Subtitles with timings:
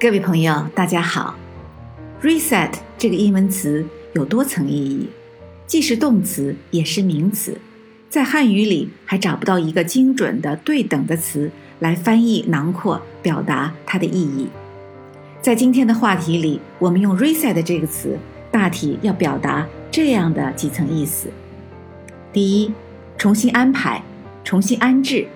[0.00, 1.34] 各位朋友，大家好。
[2.22, 5.08] Reset 这个英文词有多层意义，
[5.66, 7.58] 既是动词也是名词，
[8.08, 11.50] 在汉语里还找不到一个精准的对等的词
[11.80, 14.46] 来翻译囊括表达它的意义。
[15.42, 18.16] 在今天的话题里，我们用 reset 这个词，
[18.52, 21.28] 大体要表达这样的几层意思：
[22.32, 22.72] 第一，
[23.16, 24.00] 重新安排，
[24.44, 25.26] 重新安置；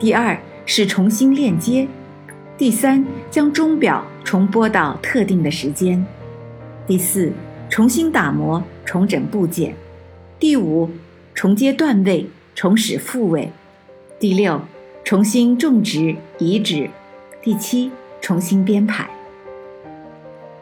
[0.00, 1.86] 第二，是重新链接。
[2.56, 6.02] 第三，将钟表重拨到特定的时间；
[6.86, 7.30] 第四，
[7.68, 9.72] 重新打磨、重整部件；
[10.38, 10.90] 第五，
[11.34, 13.48] 重接段位、重始复位；
[14.18, 14.60] 第六，
[15.04, 16.88] 重新种植、移植；
[17.42, 19.08] 第七，重新编排。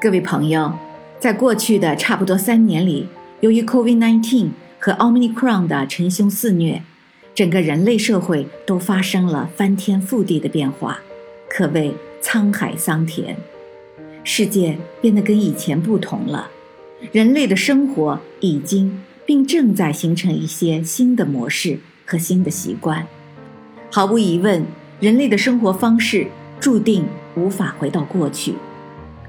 [0.01, 0.73] 各位朋友，
[1.21, 3.09] 在过去的差不多三年里，
[3.41, 4.48] 由于 COVID-19
[4.79, 6.83] 和 Omicron 的沉凶肆虐，
[7.35, 11.01] 整个人类社会都发生了翻天覆地的变化。
[11.56, 13.35] 可谓沧海桑田，
[14.23, 16.51] 世界变得跟以前不同了。
[17.13, 23.07] 人类的生活已经并正在形成一些新的模式和新的习惯。
[23.90, 24.66] 毫无疑问，
[25.01, 26.26] 人类的生活方式
[26.60, 28.52] 注定无法回到过去。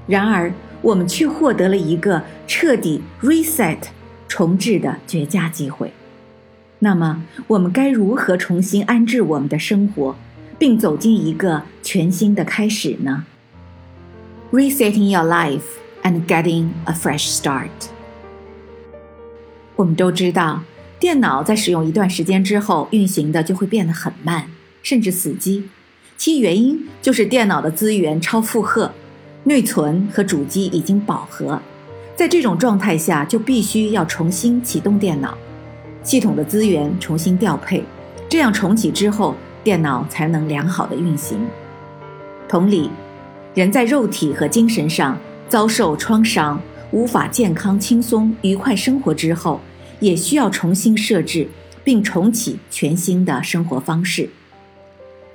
[0.06, 3.78] 然而，我们却获得了一个彻底 reset
[4.28, 5.90] 重置的绝佳机会。
[6.80, 10.14] 那么，我们该如何重新安置我们的生活？
[10.58, 13.24] 并走进一个全新的开始呢
[14.50, 15.62] ？Resetting your life
[16.02, 17.68] and getting a fresh start。
[19.76, 20.62] 我们都知道，
[20.98, 24.50] 电脑在使用一段时间之后，运行的就会变得很慢，
[24.82, 25.68] 甚至死机。
[26.16, 28.92] 其原因就是电脑的资源超负荷，
[29.44, 31.62] 内存和主机已经饱和。
[32.16, 35.38] 在这种状态下，就必须要重新启动电脑，
[36.02, 37.84] 系统的资源重新调配，
[38.28, 39.36] 这样重启之后。
[39.62, 41.46] 电脑才能良好的运行。
[42.48, 42.90] 同理，
[43.54, 49.60] 人在肉体和精神上遭受创伤，无法健康、轻松、愉快生活之后，
[50.00, 51.46] 也需要重新设置
[51.84, 54.30] 并重启全新的生活方式。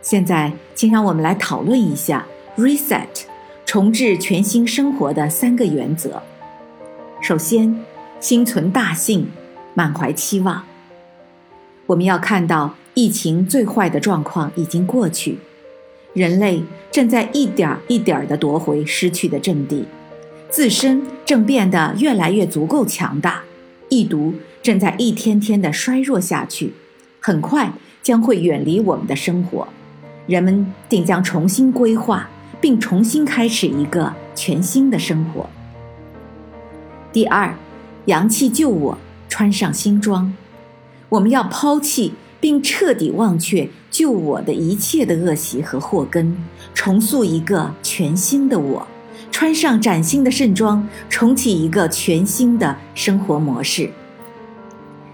[0.01, 2.25] 现在，请让我们来讨论一下
[2.57, 3.07] reset
[3.65, 6.21] 重置全新生活的三个原则。
[7.21, 7.79] 首先，
[8.19, 9.27] 心存大幸，
[9.73, 10.63] 满怀期望。
[11.85, 12.73] 我们要看到。
[12.95, 15.39] 疫情最坏的状况已经过去，
[16.13, 16.61] 人类
[16.91, 19.85] 正在一点一点地夺回失去的阵地，
[20.49, 23.41] 自身正变得越来越足够强大，
[23.89, 26.73] 疫毒正在一天天地衰弱下去，
[27.19, 27.73] 很快
[28.03, 29.67] 将会远离我们的生活，
[30.27, 32.29] 人们定将重新规划
[32.61, 35.49] 并重新开始一个全新的生活。
[37.11, 37.55] 第二，
[38.05, 40.31] 阳气救我，穿上新装，
[41.09, 42.13] 我们要抛弃。
[42.43, 46.35] 并彻底忘却救我的一切的恶习和祸根，
[46.73, 48.85] 重塑一个全新的我，
[49.31, 53.89] 穿上崭新的盛装，重启一个全新的生活模式。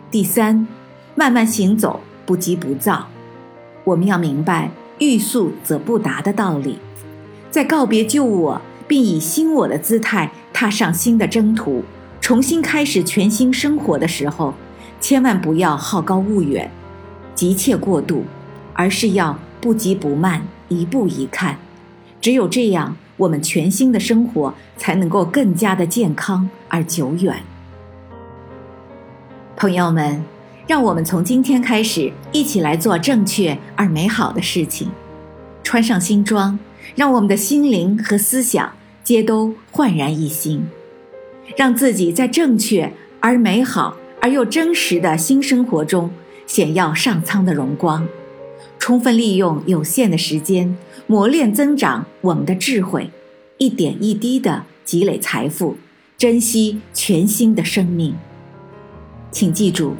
[0.10, 0.68] 第三，
[1.14, 3.08] 慢慢行走，不急不躁。
[3.84, 6.80] 我们要明白“欲速则不达”的道理，
[7.52, 11.84] 在告别旧我，并以新我的姿态踏上新的征途，
[12.20, 14.56] 重新开始全新生活的时候，
[15.00, 16.72] 千万不要好高骛远。
[17.40, 18.26] 急切过度，
[18.74, 21.58] 而是要不急不慢，一步一看。
[22.20, 27.38] 只有这样，我们全新的生活才能够更加的健康而久远。
[29.56, 30.22] 朋友们，
[30.68, 34.90] 让我们从今天开始，一起来做正确而美好的事情，
[35.64, 36.60] 穿上新装，
[36.94, 38.70] 让我们的心灵和思想
[39.02, 40.62] 皆都焕然一新，
[41.56, 42.92] 让自己在正确
[43.22, 46.12] 而美好而又真实的新生活中。
[46.50, 48.08] 显耀上苍的荣光，
[48.80, 53.12] 充分利用有限的时间，磨练增长我们的智慧，
[53.60, 55.78] 一点一滴的积累财富，
[56.18, 58.16] 珍惜全新的生命。
[59.30, 59.94] 请记住，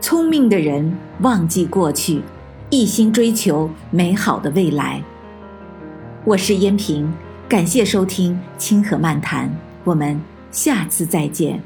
[0.00, 2.22] 聪明的人忘记过去，
[2.70, 5.02] 一心追求美好的未来。
[6.24, 7.12] 我是燕平，
[7.48, 9.52] 感谢收听清河漫谈，
[9.82, 10.16] 我们
[10.52, 11.60] 下次再见。